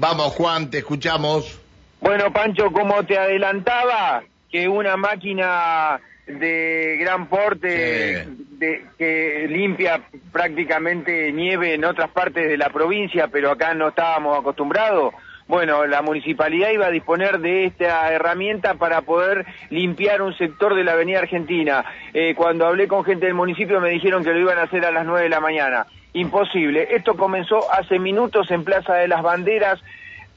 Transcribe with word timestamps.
Vamos, 0.00 0.32
Juan, 0.34 0.70
te 0.70 0.78
escuchamos. 0.78 1.60
Bueno, 2.00 2.32
Pancho, 2.32 2.70
como 2.70 3.04
te 3.04 3.18
adelantaba, 3.18 4.22
que 4.48 4.68
una 4.68 4.96
máquina 4.96 5.98
de 6.24 6.98
gran 7.00 7.26
porte 7.26 8.22
Sí. 8.24 8.46
de, 8.58 8.84
que 8.96 9.46
limpia 9.48 10.00
prácticamente 10.30 11.32
nieve 11.32 11.74
en 11.74 11.84
otras 11.84 12.10
partes 12.10 12.48
de 12.48 12.56
la 12.56 12.68
provincia, 12.70 13.26
pero 13.26 13.50
acá 13.50 13.74
no 13.74 13.88
estábamos 13.88 14.38
acostumbrados. 14.38 15.14
Bueno, 15.48 15.84
la 15.86 16.02
municipalidad 16.02 16.70
iba 16.70 16.86
a 16.86 16.90
disponer 16.90 17.40
de 17.40 17.64
esta 17.64 18.12
herramienta 18.12 18.74
para 18.74 19.00
poder 19.00 19.46
limpiar 19.70 20.22
un 20.22 20.36
sector 20.36 20.76
de 20.76 20.84
la 20.84 20.92
Avenida 20.92 21.20
Argentina. 21.20 21.84
Eh, 22.14 22.34
cuando 22.36 22.66
hablé 22.66 22.86
con 22.86 23.02
gente 23.02 23.26
del 23.26 23.34
municipio 23.34 23.80
me 23.80 23.90
dijeron 23.90 24.22
que 24.22 24.30
lo 24.30 24.38
iban 24.38 24.58
a 24.58 24.62
hacer 24.64 24.84
a 24.84 24.92
las 24.92 25.04
9 25.06 25.22
de 25.22 25.28
la 25.30 25.40
mañana. 25.40 25.86
Imposible. 26.12 26.88
Esto 26.90 27.14
comenzó 27.14 27.70
hace 27.72 27.98
minutos 27.98 28.50
en 28.50 28.64
Plaza 28.64 28.94
de 28.94 29.08
las 29.08 29.22
Banderas 29.22 29.80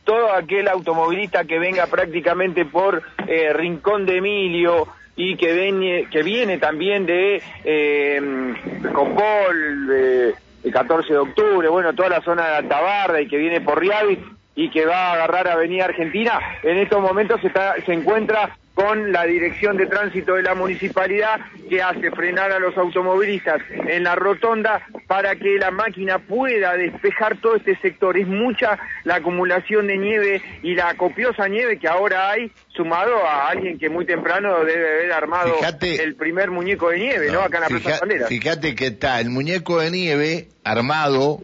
todo 0.04 0.34
aquel 0.34 0.68
automovilista 0.68 1.46
que 1.46 1.60
venga 1.60 1.86
prácticamente 1.88 2.66
por 2.66 3.04
eh, 3.28 3.54
Rincón 3.54 4.06
de 4.06 4.18
Emilio 4.18 4.88
y 5.16 5.36
que, 5.38 5.54
viene 5.54 6.08
que 6.10 6.24
viene 6.24 6.58
también 6.58 7.06
de 7.06 7.42
eh, 7.64 8.54
Copol, 8.94 9.88
de, 9.88 10.34
de 10.64 10.72
14 10.72 11.14
de 11.14 11.20
octubre, 11.20 11.68
bueno, 11.70 11.94
toda 11.94 12.10
la 12.10 12.22
zona 12.22 12.48
de 12.48 12.56
Altabarda 12.56 13.22
y 13.22 13.28
que 13.28 13.38
viene 13.38 13.62
por 13.62 13.80
Riavi 13.80 14.18
y 14.56 14.70
que 14.70 14.86
va 14.86 15.10
a 15.10 15.14
agarrar 15.14 15.48
Avenida 15.48 15.86
Argentina, 15.86 16.40
en 16.64 16.78
estos 16.78 17.02
momentos 17.02 17.40
se, 17.42 17.48
está, 17.48 17.76
se 17.86 17.94
encuentra 17.94 18.58
con 18.74 19.12
la 19.12 19.26
dirección 19.26 19.76
de 19.76 19.86
tránsito 19.86 20.36
de 20.36 20.44
la 20.44 20.56
municipalidad 20.56 21.42
que 21.70 21.82
hace 21.82 22.10
frenar 22.12 22.52
a 22.54 22.60
los 22.60 22.76
automovilistas 22.78 23.62
en 23.70 24.04
la 24.04 24.16
rotonda 24.16 24.82
para 25.08 25.36
que 25.36 25.58
la 25.58 25.72
máquina 25.72 26.20
pueda 26.20 26.76
despejar 26.78 27.36
todo 27.38 27.58
este 27.58 27.76
sector. 27.78 28.18
Es 28.18 28.28
mucha 28.28 28.80
la 29.04 29.16
acumulación 29.16 29.88
de 29.88 29.98
nieve 29.98 30.42
y 30.64 30.74
la 30.74 30.94
copiosa 30.96 31.48
nieve 31.50 31.80
que 31.80 31.88
ahora 31.90 32.32
hay, 32.32 32.50
sumado 32.70 33.18
a 33.26 33.50
alguien 33.50 33.78
que 33.78 33.90
muy 33.90 34.06
temprano 34.06 34.64
debe 34.64 34.90
haber 35.00 35.12
armado 35.12 35.54
Fíjate- 35.56 36.02
el 36.02 36.16
primer 36.16 36.50
muñeco 36.50 36.90
de 36.90 37.00
nieve, 37.00 37.30
¿no? 37.32 37.42
Acá 37.42 37.58
en 37.58 37.64
la 37.64 37.68
Plaza 37.70 38.00
Banderas. 38.00 38.30
fíjate 38.30 38.74
que 38.76 38.88
está 38.88 39.20
el 39.20 39.30
muñeco 39.30 39.80
de 39.82 39.92
nieve 39.92 40.48
armado 40.64 41.40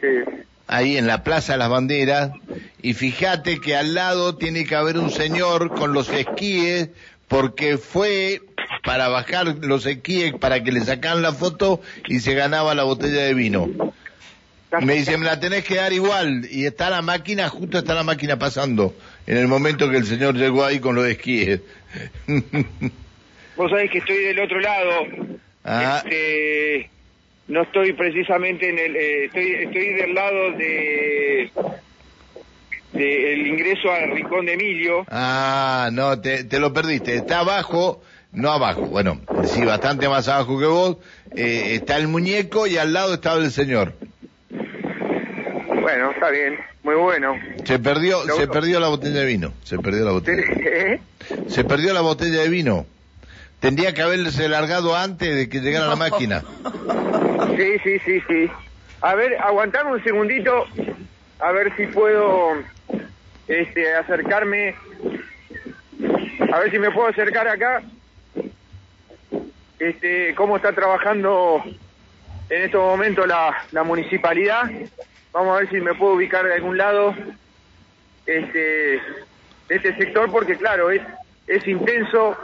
Sí. 0.00 0.08
Ahí 0.66 0.96
en 0.96 1.06
la 1.06 1.22
Plaza 1.22 1.52
de 1.52 1.58
las 1.58 1.68
Banderas 1.68 2.32
y 2.82 2.94
fíjate 2.94 3.60
que 3.60 3.76
al 3.76 3.94
lado 3.94 4.36
tiene 4.36 4.64
que 4.64 4.74
haber 4.74 4.98
un 4.98 5.10
señor 5.10 5.74
con 5.74 5.92
los 5.92 6.08
esquíes 6.08 6.90
porque 7.28 7.78
fue 7.78 8.42
para 8.84 9.08
bajar 9.08 9.46
los 9.62 9.86
esquíes 9.86 10.34
para 10.34 10.62
que 10.62 10.72
le 10.72 10.80
sacan 10.80 11.22
la 11.22 11.32
foto 11.32 11.80
y 12.06 12.20
se 12.20 12.34
ganaba 12.34 12.74
la 12.74 12.84
botella 12.84 13.22
de 13.22 13.34
vino. 13.34 13.68
Me 14.80 14.94
dice, 14.94 15.16
me 15.16 15.24
la 15.24 15.40
tenés 15.40 15.64
que 15.64 15.76
dar 15.76 15.92
igual. 15.92 16.46
Y 16.50 16.66
está 16.66 16.90
la 16.90 17.00
máquina, 17.00 17.48
justo 17.48 17.78
está 17.78 17.94
la 17.94 18.02
máquina 18.02 18.38
pasando. 18.38 18.94
En 19.26 19.38
el 19.38 19.48
momento 19.48 19.88
que 19.90 19.96
el 19.96 20.06
señor 20.06 20.34
llegó 20.34 20.64
ahí 20.64 20.80
con 20.80 20.94
los 20.94 21.06
esquíes. 21.06 21.60
Vos 23.56 23.70
sabés 23.70 23.90
que 23.90 23.98
estoy 23.98 24.18
del 24.18 24.38
otro 24.40 24.60
lado. 24.60 24.92
Ah. 25.64 26.02
Este, 26.04 26.90
no 27.48 27.62
estoy 27.62 27.92
precisamente 27.92 28.68
en 28.70 28.78
el. 28.78 28.96
eh, 28.96 29.24
estoy, 29.26 29.52
estoy 29.64 29.92
del 29.94 30.14
lado 30.14 30.52
de. 30.52 31.50
del 32.92 33.46
ingreso 33.46 33.90
al 33.90 34.10
Rincón 34.12 34.46
de 34.46 34.54
Emilio. 34.54 35.04
Ah, 35.08 35.90
no, 35.92 36.20
te, 36.20 36.44
te 36.44 36.58
lo 36.58 36.72
perdiste. 36.72 37.14
Está 37.16 37.40
abajo, 37.40 38.02
no 38.32 38.50
abajo, 38.50 38.82
bueno, 38.82 39.20
sí, 39.44 39.64
bastante 39.64 40.08
más 40.08 40.28
abajo 40.28 40.58
que 40.58 40.66
vos. 40.66 40.96
eh, 41.34 41.74
está 41.74 41.96
el 41.98 42.08
muñeco 42.08 42.66
y 42.66 42.76
al 42.78 42.92
lado 42.92 43.14
estaba 43.14 43.42
el 43.42 43.50
señor. 43.50 43.94
Bueno, 44.50 46.10
está 46.10 46.30
bien, 46.30 46.56
muy 46.82 46.94
bueno. 46.96 47.34
Se 47.64 47.78
perdió, 47.78 48.24
Lo 48.24 48.36
se 48.36 48.48
perdió 48.48 48.80
la 48.80 48.88
botella 48.88 49.20
de 49.20 49.26
vino. 49.26 49.52
Se 49.62 49.78
perdió 49.78 50.04
la 50.04 50.10
botella. 50.12 50.42
¿Eh? 50.64 51.00
Se 51.48 51.64
perdió 51.64 51.92
la 51.92 52.00
botella 52.00 52.42
de 52.42 52.48
vino. 52.48 52.86
Tendría 53.60 53.94
que 53.94 54.02
haberse 54.02 54.48
largado 54.48 54.94
antes 54.94 55.34
de 55.34 55.48
que 55.48 55.60
llegara 55.60 55.86
la 55.86 55.96
máquina. 55.96 56.42
Sí, 57.56 57.78
sí, 57.82 57.98
sí, 58.04 58.22
sí. 58.28 58.50
A 59.00 59.14
ver, 59.14 59.36
aguantame 59.40 59.92
un 59.92 60.04
segundito, 60.04 60.66
a 61.40 61.52
ver 61.52 61.74
si 61.76 61.86
puedo 61.86 62.52
este, 63.48 63.94
acercarme, 63.94 64.74
a 66.52 66.58
ver 66.58 66.70
si 66.70 66.78
me 66.78 66.90
puedo 66.90 67.08
acercar 67.08 67.48
acá. 67.48 67.82
Este, 69.78 70.34
cómo 70.34 70.56
está 70.56 70.72
trabajando 70.72 71.62
en 72.48 72.62
estos 72.62 72.80
momentos 72.80 73.26
la, 73.26 73.54
la 73.72 73.82
municipalidad. 73.84 74.70
Vamos 75.32 75.56
a 75.56 75.60
ver 75.60 75.70
si 75.70 75.80
me 75.80 75.94
puedo 75.94 76.14
ubicar 76.14 76.46
de 76.46 76.54
algún 76.54 76.78
lado 76.78 77.14
este, 78.24 78.58
de 79.68 79.74
este 79.74 79.96
sector, 79.96 80.30
porque 80.30 80.56
claro, 80.56 80.90
es, 80.90 81.02
es 81.46 81.66
intenso, 81.66 82.36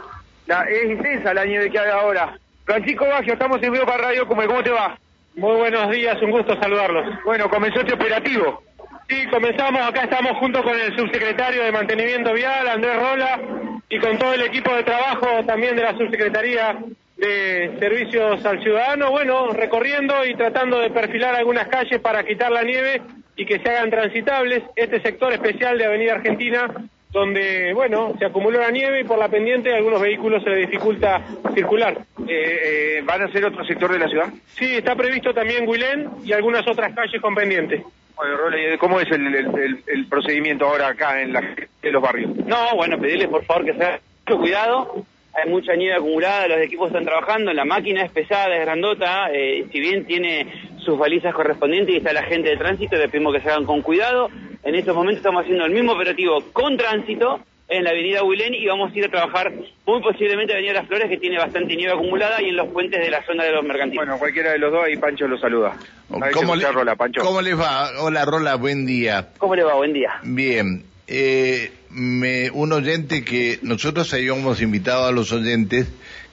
la, 0.47 0.63
es 0.63 0.89
intensa 0.89 1.33
la 1.33 1.45
nieve 1.45 1.69
que 1.69 1.79
hay 1.79 1.89
ahora. 1.89 2.37
Francisco 2.65 3.05
Baggio, 3.05 3.33
estamos 3.33 3.61
en 3.61 3.71
vivo 3.71 3.85
para 3.85 4.03
Radio 4.03 4.27
Como, 4.27 4.45
¿cómo 4.45 4.63
te 4.63 4.71
va? 4.71 4.97
Muy 5.35 5.55
buenos 5.55 5.89
días, 5.91 6.21
un 6.21 6.31
gusto 6.31 6.55
saludarlos. 6.61 7.23
Bueno, 7.25 7.49
comenzó 7.49 7.81
este 7.81 7.93
operativo. 7.93 8.63
Sí, 9.09 9.25
comenzamos, 9.27 9.81
acá 9.81 10.03
estamos 10.03 10.37
junto 10.37 10.63
con 10.63 10.79
el 10.79 10.95
subsecretario 10.95 11.63
de 11.63 11.71
Mantenimiento 11.71 12.33
Vial, 12.33 12.67
Andrés 12.67 12.95
Rola, 12.95 13.41
y 13.89 13.99
con 13.99 14.17
todo 14.17 14.33
el 14.33 14.43
equipo 14.43 14.73
de 14.75 14.83
trabajo 14.83 15.43
también 15.45 15.75
de 15.75 15.83
la 15.83 15.97
subsecretaría 15.97 16.77
de 17.17 17.75
Servicios 17.79 18.45
al 18.45 18.61
Ciudadano, 18.61 19.11
bueno, 19.11 19.49
recorriendo 19.49 20.25
y 20.25 20.35
tratando 20.35 20.79
de 20.79 20.89
perfilar 20.89 21.35
algunas 21.35 21.67
calles 21.67 21.99
para 21.99 22.23
quitar 22.23 22.51
la 22.51 22.63
nieve 22.63 23.01
y 23.35 23.45
que 23.45 23.59
se 23.59 23.69
hagan 23.69 23.89
transitables. 23.89 24.63
Este 24.75 25.01
sector 25.01 25.33
especial 25.33 25.77
de 25.77 25.85
Avenida 25.85 26.13
Argentina, 26.13 26.67
donde, 27.13 27.71
bueno, 27.73 28.13
se 28.19 28.25
acumuló 28.25 28.59
la 28.59 28.71
nieve 28.71 29.01
y 29.01 29.03
por 29.03 29.17
la 29.19 29.29
pendiente 29.29 29.71
a 29.71 29.77
algunos 29.77 30.01
vehículos 30.01 30.43
se 30.43 30.49
les 30.49 30.67
dificulta 30.69 31.21
circular. 31.53 31.95
Eh, 32.27 32.59
eh, 32.97 33.01
¿Van 33.05 33.21
a 33.21 33.31
ser 33.31 33.45
otro 33.45 33.63
sector 33.63 33.91
de 33.93 33.99
la 33.99 34.07
ciudad? 34.09 34.29
Sí, 34.47 34.75
está 34.75 34.95
previsto 34.95 35.33
también 35.33 35.67
Huilén 35.69 36.09
y 36.25 36.33
algunas 36.33 36.67
otras 36.67 36.93
calles 36.93 37.21
con 37.21 37.35
pendiente. 37.35 37.83
Bueno, 38.15 38.37
Role, 38.37 38.77
¿cómo 38.77 38.99
es 38.99 39.09
el, 39.11 39.27
el- 39.27 39.35
el- 39.59 39.83
el 39.87 40.05
procedimiento 40.07 40.65
ahora 40.65 40.87
acá 40.89 41.21
en, 41.21 41.33
la, 41.33 41.39
en 41.81 41.93
los 41.93 42.01
barrios? 42.01 42.35
No, 42.45 42.75
bueno, 42.75 42.99
pedirles 42.99 43.27
por 43.27 43.43
favor 43.45 43.65
que 43.65 43.73
se 43.73 43.83
haga 43.83 43.99
mucho 44.27 44.39
cuidado. 44.39 45.05
Hay 45.35 45.49
mucha 45.49 45.73
nieve 45.75 45.95
acumulada, 45.95 46.47
los 46.47 46.59
equipos 46.59 46.87
están 46.89 47.05
trabajando, 47.05 47.51
la 47.53 47.65
máquina 47.65 48.03
es 48.03 48.11
pesada, 48.11 48.55
es 48.55 48.61
grandota, 48.61 49.31
eh, 49.33 49.65
si 49.71 49.79
bien 49.79 50.05
tiene 50.05 50.45
sus 50.77 50.95
balizas 50.95 51.33
correspondientes 51.33 51.95
y 51.95 51.97
está 51.97 52.13
la 52.13 52.21
gente 52.21 52.49
de 52.49 52.57
tránsito, 52.57 52.97
les 52.97 53.09
pedimos 53.09 53.33
que 53.33 53.41
se 53.41 53.49
hagan 53.49 53.65
con 53.65 53.81
cuidado. 53.81 54.29
En 54.63 54.75
estos 54.75 54.95
momentos 54.95 55.17
estamos 55.17 55.43
haciendo 55.43 55.65
el 55.65 55.71
mismo 55.73 55.91
operativo 55.93 56.41
con 56.53 56.77
tránsito 56.77 57.39
en 57.67 57.83
la 57.83 57.89
avenida 57.89 58.23
Huilén 58.23 58.53
y 58.53 58.65
vamos 58.67 58.93
a 58.93 58.97
ir 58.97 59.05
a 59.05 59.09
trabajar 59.09 59.51
muy 59.85 60.01
posiblemente 60.01 60.53
en 60.53 60.57
la 60.57 60.59
avenida 60.59 60.73
Las 60.81 60.87
Flores 60.87 61.09
que 61.09 61.17
tiene 61.17 61.37
bastante 61.37 61.75
nieve 61.75 61.93
acumulada 61.93 62.41
y 62.41 62.49
en 62.49 62.55
los 62.55 62.67
puentes 62.69 62.99
de 63.01 63.09
la 63.09 63.25
zona 63.25 63.43
de 63.43 63.51
los 63.51 63.63
mercantiles. 63.63 64.05
Bueno, 64.05 64.19
cualquiera 64.19 64.51
de 64.51 64.59
los 64.59 64.71
dos 64.71 64.83
ahí 64.85 64.95
Pancho 64.97 65.27
lo 65.27 65.37
saluda. 65.37 65.69
A 66.11 66.29
¿Cómo, 66.31 66.55
le- 66.55 66.71
Rola, 66.71 66.95
Pancho. 66.95 67.21
¿Cómo 67.21 67.41
les 67.41 67.59
va? 67.59 67.89
Hola, 68.01 68.25
Rola, 68.25 68.55
buen 68.55 68.85
día. 68.85 69.29
¿Cómo 69.37 69.55
le 69.55 69.63
va? 69.63 69.73
Buen 69.75 69.91
día. 69.93 70.11
Bien, 70.23 70.83
eh, 71.07 71.71
me, 71.89 72.49
un 72.51 72.71
oyente 72.73 73.23
que 73.25 73.59
nosotros 73.63 74.13
habíamos 74.13 74.61
invitado 74.61 75.07
a 75.07 75.11
los 75.11 75.31
oyentes 75.31 75.87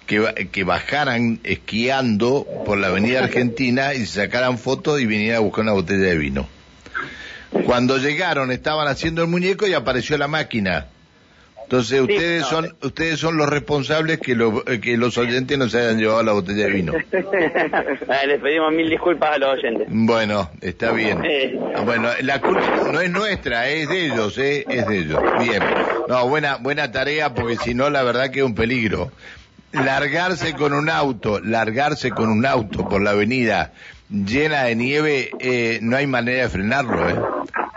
que, 0.06 0.48
que 0.52 0.64
bajaran 0.64 1.38
esquiando 1.44 2.46
por 2.66 2.78
la 2.78 2.88
avenida 2.88 3.24
Argentina 3.24 3.94
y 3.94 4.00
se 4.06 4.22
sacaran 4.24 4.58
fotos 4.58 5.00
y 5.00 5.06
vinieran 5.06 5.38
a 5.38 5.40
buscar 5.40 5.62
una 5.64 5.72
botella 5.72 6.00
de 6.06 6.18
vino. 6.18 6.48
Cuando 7.66 7.98
llegaron 7.98 8.50
estaban 8.52 8.86
haciendo 8.88 9.22
el 9.22 9.28
muñeco 9.28 9.66
y 9.66 9.74
apareció 9.74 10.16
la 10.18 10.28
máquina. 10.28 10.86
Entonces 11.62 12.00
ustedes 12.00 12.40
no, 12.42 12.48
son 12.48 12.76
ustedes 12.82 13.20
son 13.20 13.36
los 13.36 13.48
responsables 13.48 14.18
que, 14.18 14.34
lo- 14.34 14.64
eh, 14.66 14.80
que 14.80 14.96
los 14.96 15.16
oyentes 15.18 15.56
no 15.56 15.68
se 15.68 15.78
hayan 15.78 15.98
llevado 15.98 16.20
la 16.24 16.32
botella 16.32 16.64
de 16.66 16.70
vino. 16.72 16.92
Eh, 17.12 18.26
les 18.26 18.40
pedimos 18.40 18.72
mil 18.72 18.90
disculpas 18.90 19.36
a 19.36 19.38
los 19.38 19.52
oyentes. 19.58 19.86
Bueno, 19.88 20.50
está 20.60 20.90
bien. 20.90 21.24
Eh. 21.24 21.56
Bueno, 21.84 22.08
la 22.22 22.40
culpa 22.40 22.88
no 22.92 23.00
es 23.00 23.08
nuestra, 23.10 23.68
es 23.68 23.88
de 23.88 24.06
ellos, 24.06 24.36
¿eh? 24.38 24.64
es 24.68 24.86
de 24.88 24.98
ellos. 24.98 25.20
Bien. 25.40 25.62
No, 26.08 26.28
buena, 26.28 26.56
buena 26.56 26.90
tarea 26.90 27.34
porque 27.34 27.56
si 27.56 27.72
no, 27.74 27.88
la 27.88 28.02
verdad 28.02 28.30
que 28.30 28.40
es 28.40 28.44
un 28.44 28.54
peligro. 28.56 29.12
Largarse 29.72 30.54
con 30.54 30.72
un 30.72 30.90
auto, 30.90 31.38
largarse 31.40 32.10
con 32.10 32.28
un 32.30 32.44
auto 32.44 32.88
por 32.88 33.00
la 33.00 33.10
avenida 33.10 33.72
llena 34.10 34.64
de 34.64 34.74
nieve, 34.76 35.30
eh, 35.38 35.78
no 35.82 35.96
hay 35.96 36.06
manera 36.06 36.42
de 36.42 36.48
frenarlo, 36.48 37.08
¿eh? 37.08 37.14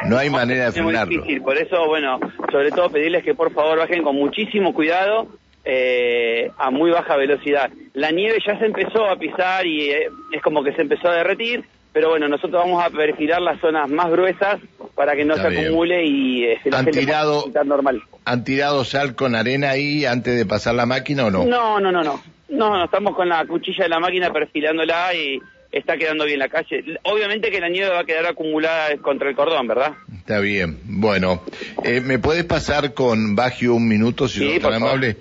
No 0.10 0.18
hay 0.18 0.30
manera 0.30 0.64
de 0.64 0.70
Es 0.70 0.76
muy 0.78 0.92
frenarlo. 0.94 1.12
difícil, 1.22 1.42
por 1.42 1.58
eso, 1.58 1.86
bueno, 1.88 2.20
sobre 2.52 2.72
todo 2.72 2.90
pedirles 2.90 3.24
que 3.24 3.36
por 3.36 3.54
favor 3.54 3.78
bajen 3.80 4.04
con 4.04 4.16
muchísimo 4.16 4.74
cuidado 4.74 5.28
eh, 5.66 6.52
a 6.58 6.72
muy 6.72 6.92
baja 6.92 7.16
velocidad. 7.16 7.70
La 7.94 8.12
nieve 8.12 8.38
ya 8.46 8.58
se 8.60 8.66
empezó 8.66 9.06
a 9.06 9.16
pisar 9.18 9.66
y 9.66 9.92
eh, 9.92 10.08
es 10.34 10.42
como 10.42 10.64
que 10.64 10.74
se 10.74 10.82
empezó 10.82 11.08
a 11.10 11.16
derretir, 11.16 11.64
pero 11.94 12.10
bueno, 12.10 12.28
nosotros 12.28 12.62
vamos 12.64 12.84
a 12.84 12.90
perfilar 12.90 13.42
las 13.42 13.60
zonas 13.62 13.90
más 13.90 14.10
gruesas 14.12 14.60
para 14.96 15.16
que 15.16 15.24
no 15.24 15.36
Está 15.36 15.48
se 15.50 15.56
bien. 15.56 15.66
acumule 15.68 16.06
y 16.06 16.44
eh, 16.46 16.60
la 16.66 16.80
Han 16.80 16.86
tirado- 16.88 17.46
normal. 17.64 18.02
¿Han 18.26 18.44
tirado 18.44 18.84
sal 18.84 19.16
con 19.16 19.36
arena 19.36 19.70
ahí 19.70 20.06
antes 20.06 20.36
de 20.38 20.46
pasar 20.46 20.76
la 20.76 20.86
máquina 20.86 21.26
o 21.28 21.32
no? 21.32 21.46
No, 21.46 21.80
no, 21.80 21.92
no, 21.92 22.04
no. 22.04 22.22
No, 22.50 22.70
no, 22.78 22.84
estamos 22.86 23.16
con 23.16 23.30
la 23.30 23.46
cuchilla 23.46 23.84
de 23.86 23.90
la 23.90 24.00
máquina 24.00 24.32
perfilándola 24.34 25.14
y 25.16 25.40
está 25.74 25.98
quedando 25.98 26.26
bien 26.26 26.40
la 26.40 26.48
calle. 26.50 26.84
Obviamente 27.04 27.50
que 27.52 27.60
la 27.60 27.68
nieve 27.68 27.90
va 27.90 28.00
a 28.02 28.06
quedar 28.06 28.26
acumulada 28.28 28.96
contra 28.98 29.28
el 29.30 29.36
cordón, 29.36 29.68
¿verdad? 29.68 29.94
Está 30.18 30.40
bien. 30.40 30.78
Bueno, 30.86 31.42
eh, 31.84 32.00
¿me 32.00 32.20
puedes 32.20 32.46
pasar 32.46 32.94
con 32.94 33.36
Bagio 33.36 33.74
un 33.76 33.88
minuto, 33.88 34.28
si 34.28 34.40
Sí, 34.40 34.46
tan 34.60 34.62
por 34.62 34.74
favor. 34.74 34.88
amable? 34.90 35.18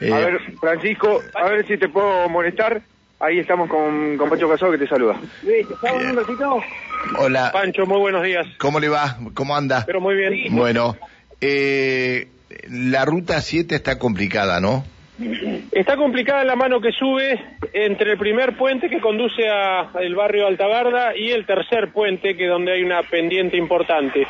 Eh, 0.00 0.12
A 0.12 0.18
ver, 0.18 0.40
Francisco, 0.60 1.22
a 1.34 1.48
ver 1.48 1.66
si 1.66 1.78
te 1.78 1.88
puedo 1.88 2.28
molestar. 2.28 2.82
Ahí 3.20 3.38
estamos 3.38 3.70
con, 3.70 4.18
con 4.18 4.28
Pacho 4.28 4.48
Casado 4.50 4.72
que 4.72 4.78
te 4.78 4.88
saluda. 4.88 5.18
¿Estamos 5.46 6.02
en 6.02 6.10
un 6.10 6.16
ratito? 6.16 6.60
hola, 7.18 7.50
Pancho, 7.52 7.86
muy 7.86 7.98
buenos 8.00 8.22
días. 8.24 8.46
¿cómo 8.58 8.80
le 8.80 8.88
va? 8.88 9.16
¿Cómo 9.34 9.56
anda? 9.56 9.84
Pero 9.86 10.00
muy 10.00 10.16
bien. 10.16 10.54
Bueno, 10.54 10.96
eh, 11.40 12.28
la 12.68 13.04
ruta 13.04 13.40
7 13.40 13.74
está 13.76 13.98
complicada, 13.98 14.60
¿no? 14.60 14.84
Está 15.74 15.96
complicada 15.96 16.44
la 16.44 16.54
mano 16.54 16.80
que 16.80 16.92
sube 16.92 17.36
entre 17.72 18.12
el 18.12 18.16
primer 18.18 18.56
puente 18.56 18.88
que 18.88 19.00
conduce 19.00 19.48
a 19.50 19.90
el 20.00 20.14
barrio 20.14 20.46
Altagarda 20.46 21.16
y 21.16 21.32
el 21.32 21.44
tercer 21.46 21.90
puente 21.92 22.36
que 22.36 22.46
donde 22.46 22.74
hay 22.74 22.84
una 22.84 23.02
pendiente 23.02 23.56
importante. 23.56 24.24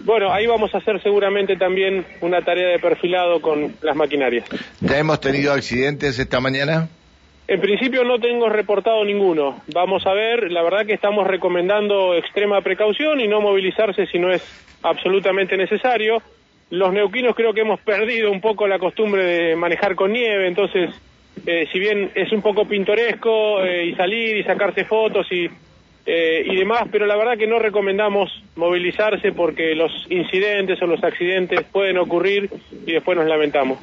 Bueno, 0.00 0.32
ahí 0.32 0.46
vamos 0.46 0.74
a 0.74 0.78
hacer 0.78 1.02
seguramente 1.02 1.56
también 1.56 2.06
una 2.22 2.40
tarea 2.40 2.68
de 2.68 2.78
perfilado 2.78 3.42
con 3.42 3.74
las 3.82 3.94
maquinarias. 3.94 4.48
¿Ya 4.80 4.96
hemos 4.96 5.20
tenido 5.20 5.52
accidentes 5.52 6.18
esta 6.18 6.40
mañana? 6.40 6.88
En 7.46 7.60
principio 7.60 8.02
no 8.02 8.18
tengo 8.18 8.48
reportado 8.48 9.04
ninguno. 9.04 9.60
Vamos 9.74 10.06
a 10.06 10.14
ver, 10.14 10.50
la 10.50 10.62
verdad 10.62 10.86
que 10.86 10.94
estamos 10.94 11.26
recomendando 11.26 12.14
extrema 12.14 12.62
precaución 12.62 13.20
y 13.20 13.28
no 13.28 13.42
movilizarse 13.42 14.06
si 14.06 14.18
no 14.18 14.30
es 14.30 14.42
absolutamente 14.82 15.58
necesario. 15.58 16.22
Los 16.70 16.92
neuquinos 16.92 17.34
creo 17.36 17.52
que 17.54 17.60
hemos 17.60 17.80
perdido 17.80 18.30
un 18.30 18.40
poco 18.40 18.66
la 18.66 18.78
costumbre 18.78 19.24
de 19.24 19.56
manejar 19.56 19.94
con 19.94 20.12
nieve, 20.12 20.48
entonces, 20.48 20.90
eh, 21.46 21.66
si 21.72 21.78
bien 21.78 22.10
es 22.14 22.32
un 22.32 22.42
poco 22.42 22.66
pintoresco 22.66 23.62
eh, 23.64 23.86
y 23.86 23.94
salir 23.94 24.36
y 24.38 24.42
sacarse 24.42 24.84
fotos 24.84 25.26
y, 25.30 25.46
eh, 26.06 26.42
y 26.44 26.56
demás, 26.56 26.84
pero 26.90 27.06
la 27.06 27.16
verdad 27.16 27.38
que 27.38 27.46
no 27.46 27.58
recomendamos 27.60 28.30
movilizarse 28.56 29.30
porque 29.32 29.74
los 29.76 29.92
incidentes 30.10 30.82
o 30.82 30.86
los 30.86 31.02
accidentes 31.04 31.62
pueden 31.70 31.98
ocurrir 31.98 32.50
y 32.84 32.92
después 32.92 33.16
nos 33.16 33.28
lamentamos. 33.28 33.78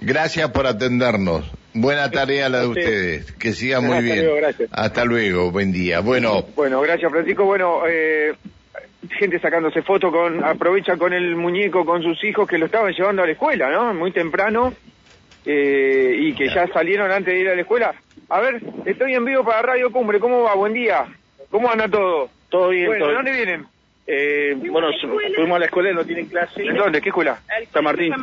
Gracias 0.00 0.50
por 0.50 0.66
atendernos. 0.66 1.50
Buena 1.74 2.10
tarea 2.10 2.48
la 2.48 2.60
de 2.60 2.66
ustedes. 2.68 3.32
Que 3.32 3.52
siga 3.52 3.80
muy 3.80 3.90
Hasta 3.96 4.00
bien. 4.00 4.18
luego, 4.24 4.36
gracias. 4.36 4.68
Hasta 4.72 5.04
luego. 5.04 5.50
Buen 5.50 5.72
día. 5.72 6.00
Bueno, 6.00 6.44
Bueno, 6.56 6.80
gracias 6.80 7.10
Francisco. 7.10 7.44
Bueno, 7.44 7.82
eh, 7.88 8.32
gente 9.10 9.38
sacándose 9.38 9.82
fotos 9.82 10.12
con, 10.12 10.44
aprovecha 10.44 10.96
con 10.96 11.12
el 11.12 11.36
muñeco 11.36 11.84
con 11.84 12.02
sus 12.02 12.22
hijos 12.24 12.48
que 12.48 12.58
lo 12.58 12.66
estaban 12.66 12.92
llevando 12.92 13.22
a 13.22 13.26
la 13.26 13.32
escuela, 13.32 13.70
¿no? 13.70 13.94
Muy 13.94 14.12
temprano 14.12 14.72
eh, 15.44 16.16
y 16.18 16.32
que 16.34 16.48
ya 16.48 16.66
salieron 16.68 17.10
antes 17.10 17.32
de 17.34 17.40
ir 17.40 17.48
a 17.48 17.54
la 17.54 17.60
escuela. 17.62 17.94
A 18.28 18.40
ver, 18.40 18.60
estoy 18.84 19.14
en 19.14 19.24
vivo 19.24 19.44
para 19.44 19.62
Radio 19.62 19.90
Cumbre. 19.90 20.18
¿Cómo 20.20 20.42
va? 20.42 20.54
Buen 20.54 20.74
día. 20.74 21.06
¿Cómo 21.50 21.70
anda 21.70 21.88
todo? 21.88 22.28
Todo 22.50 22.68
bien, 22.68 22.86
Bueno, 22.86 23.06
todo 23.06 23.08
¿de 23.08 23.14
bien. 23.14 23.24
dónde 23.24 23.44
vienen? 23.44 23.66
Eh, 24.10 24.54
bueno, 24.56 24.88
fuimos 25.36 25.56
a 25.56 25.58
la 25.58 25.66
escuela 25.66 25.90
y 25.90 25.94
no 25.94 26.02
tienen 26.04 26.26
clase. 26.28 26.62
¿De 26.62 26.72
dónde? 26.72 27.00
¿Qué 27.02 27.10
escuela? 27.10 27.38
San 27.72 27.84
Martín. 27.84 28.14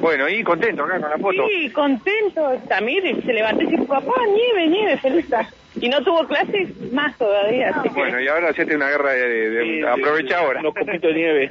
Bueno, 0.00 0.28
y 0.28 0.42
contento 0.42 0.82
acá 0.84 0.98
con 1.00 1.08
la 1.10 1.18
foto. 1.18 1.46
Sí, 1.48 1.70
contento. 1.70 2.52
Tamir 2.68 3.22
se 3.24 3.32
levantó 3.32 3.62
y 3.62 3.66
dijo, 3.66 3.86
papá, 3.86 4.12
nieve, 4.26 4.66
nieve, 4.66 4.96
feliz. 4.98 5.26
Y 5.80 5.88
no 5.88 6.02
tuvo 6.02 6.26
clases, 6.26 6.68
más 6.92 7.16
todavía. 7.16 7.68
Así 7.70 7.88
que... 7.90 7.94
Bueno, 7.94 8.20
y 8.20 8.26
ahora 8.28 8.48
hacete 8.50 8.74
una 8.74 8.88
guerra 8.90 9.12
de... 9.12 9.28
de- 9.28 9.50
de- 9.50 9.64
Sí, 9.64 9.82
aprovecha 9.82 10.38
ahora. 10.40 10.60
Unos 10.60 10.74
copitos 10.74 11.00
de 11.02 11.14
nieve. 11.14 11.50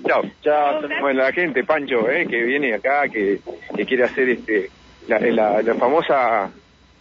Chao. 0.06 0.22
Chao. 0.42 0.82
Bueno, 1.00 1.22
la 1.22 1.32
gente, 1.32 1.64
Pancho, 1.64 2.10
eh, 2.10 2.26
que 2.28 2.42
viene 2.42 2.74
acá, 2.74 3.08
que, 3.08 3.38
que 3.74 3.86
quiere 3.86 4.04
hacer 4.04 4.28
este 4.28 4.68
la, 5.08 5.18
la, 5.18 5.62
la 5.62 5.74
famosa... 5.76 6.50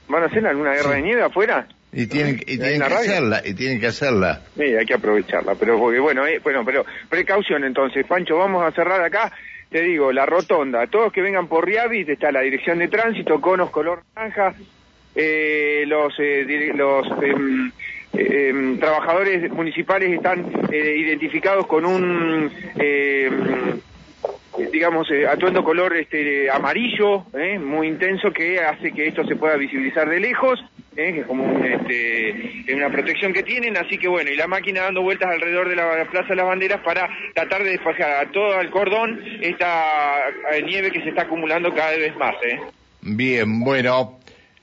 ¿Van 0.08 0.24
a 0.24 0.28
hacer 0.28 0.46
alguna 0.46 0.74
guerra 0.74 0.92
de 0.92 1.02
nieve 1.02 1.22
afuera? 1.24 1.68
Y 1.96 2.08
tienen, 2.08 2.36
y 2.46 2.52
¿Hay 2.52 2.58
tienen 2.58 2.82
que 2.82 2.90
radio? 2.90 3.12
hacerla, 3.12 3.42
y 3.46 3.54
tienen 3.54 3.80
que 3.80 3.88
hacerla. 3.88 4.42
Sí, 4.56 4.64
hay 4.64 4.86
que 4.86 4.94
aprovecharla, 4.96 5.56
pero 5.56 5.80
porque 5.80 6.00
bueno, 6.00 6.28
eh, 6.28 6.40
bueno, 6.44 6.64
pero 6.66 6.86
precaución 7.10 7.64
entonces, 7.64 8.06
Pancho, 8.06 8.38
vamos 8.38 8.66
a 8.66 8.72
cerrar 8.72 9.02
acá, 9.02 9.32
te 9.70 9.82
digo, 9.82 10.12
la 10.12 10.26
rotonda, 10.26 10.86
todos 10.88 11.14
que 11.14 11.22
vengan 11.22 11.48
por 11.48 11.66
Riavit, 11.66 12.10
está 12.10 12.34
la 12.34 12.42
dirección 12.42 12.80
de 12.80 12.90
tránsito, 12.90 13.40
conos 13.40 13.70
color 13.70 14.04
naranja, 14.14 14.54
eh, 15.16 15.86
los 15.88 16.14
eh, 16.20 16.74
los 16.76 17.08
em, 17.24 17.72
em, 18.12 18.78
trabajadores 18.78 19.50
municipales 19.52 20.12
están 20.12 20.46
eh, 20.70 20.96
identificados 20.98 21.66
con 21.66 21.86
un 21.86 22.52
em, 22.78 23.80
eh, 24.58 24.70
digamos, 24.72 25.10
eh, 25.12 25.28
atuendo 25.28 25.64
color 25.64 25.96
este 25.96 26.50
amarillo, 26.50 27.26
eh, 27.34 27.60
muy 27.60 27.88
intenso, 27.88 28.32
que 28.32 28.60
hace 28.60 28.92
que 28.92 29.08
esto 29.08 29.26
se 29.26 29.36
pueda 29.36 29.56
visibilizar 29.58 30.10
de 30.10 30.20
lejos, 30.20 30.64
eh, 30.96 31.14
que 31.14 31.20
es 31.22 31.26
como 31.28 31.44
un, 31.44 31.66
este, 31.66 32.30
es 32.68 32.76
una 32.76 32.90
protección 32.90 33.34
que 33.34 33.44
tienen, 33.44 33.78
así 33.78 33.98
que 33.98 34.08
bueno, 34.08 34.32
y 34.32 34.36
la 34.36 34.48
máquina 34.48 34.84
dando 34.84 35.02
vueltas 35.02 35.30
alrededor 35.30 35.70
de 35.70 35.76
la 35.76 36.08
Plaza 36.10 36.30
de 36.30 36.36
las 36.36 36.46
Banderas 36.46 36.82
para 36.82 37.10
tratar 37.34 37.64
de 37.64 37.72
despejar 37.72 38.26
a 38.26 38.32
todo 38.32 38.60
el 38.62 38.70
cordón 38.70 39.22
esta 39.42 40.30
eh, 40.52 40.64
nieve 40.64 40.92
que 40.92 41.02
se 41.02 41.10
está 41.10 41.24
acumulando 41.24 41.74
cada 41.74 41.98
vez 41.98 42.16
más. 42.16 42.36
Eh. 42.44 42.60
Bien, 43.02 43.60
bueno. 43.62 44.20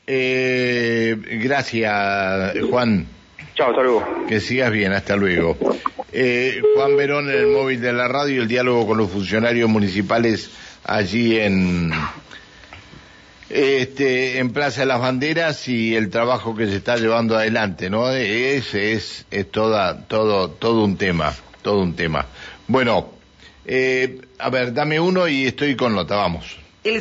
Eh, 0.06 1.16
gracias, 1.42 2.58
Juan. 2.68 3.06
Chao, 3.54 3.74
saludos. 3.74 4.04
Que 4.28 4.40
sigas 4.40 4.72
bien, 4.72 4.92
hasta 4.92 5.16
luego. 5.16 5.56
Eh, 6.12 6.60
Juan 6.74 6.96
Verón 6.96 7.30
en 7.30 7.38
el 7.38 7.46
móvil 7.46 7.80
de 7.80 7.92
la 7.92 8.08
radio, 8.08 8.42
el 8.42 8.48
diálogo 8.48 8.86
con 8.86 8.98
los 8.98 9.10
funcionarios 9.10 9.68
municipales 9.68 10.50
allí 10.84 11.38
en 11.38 11.90
este 13.52 14.38
en 14.38 14.52
Plaza 14.52 14.80
de 14.80 14.86
las 14.86 15.00
Banderas 15.00 15.68
y 15.68 15.94
el 15.94 16.10
trabajo 16.10 16.56
que 16.56 16.66
se 16.66 16.76
está 16.76 16.96
llevando 16.96 17.36
adelante, 17.36 17.90
¿no? 17.90 18.10
Ese 18.10 18.94
es, 18.94 19.26
es 19.30 19.50
toda, 19.50 20.06
todo, 20.08 20.50
todo 20.50 20.84
un 20.84 20.96
tema, 20.96 21.34
todo 21.62 21.80
un 21.80 21.94
tema. 21.94 22.26
Bueno, 22.66 23.12
eh, 23.64 24.20
a 24.38 24.50
ver, 24.50 24.72
dame 24.72 24.98
uno 24.98 25.28
y 25.28 25.46
estoy 25.46 25.76
con 25.76 25.94
nota, 25.94 26.16
vamos. 26.16 26.56
El 26.82 27.00